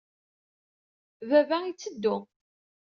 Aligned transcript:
Baba 1.29 1.57
itteddu. 1.69 2.15